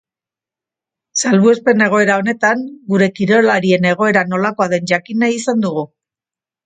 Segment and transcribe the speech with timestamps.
[1.23, 5.85] Salbuespen egoera honetan, gure kirolarien egoera nolakoa den jakin nahi izan dugu.